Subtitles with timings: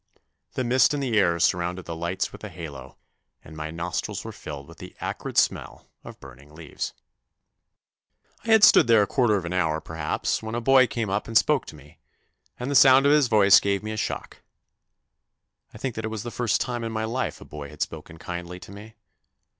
[0.53, 2.97] The mist in the air surrounded the lights with a halo,
[3.43, 6.95] and my nostrils were filled with the acrid smell of burning leaves.
[8.43, 11.27] I had stood there a quarter of an hour perhaps, when a boy came up
[11.27, 11.99] and spoke to me,
[12.59, 14.41] and the sound of his voice gave me a shock.
[15.71, 18.59] I think it was the first time in my life a boy had spoken kindly
[18.61, 18.95] to me.